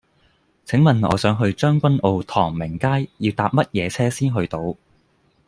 [0.65, 4.75] 請問我想去將軍澳唐明街要搭乜嘢車先去到